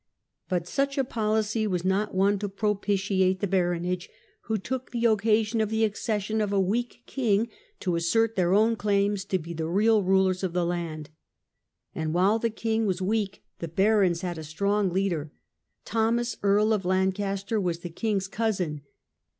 [0.49, 4.89] But such a policy was not one to propitiate the baronage, Strength of who took
[4.89, 7.49] the occasion of the accession of a the Baronage, ^eak king
[7.81, 11.11] to assert their own claims to be the real rulers of the land.
[11.93, 15.31] And while the king was weak the barons had a strong leader.
[15.85, 18.81] Thomas, Earl of Lancaster, was the king's cousin.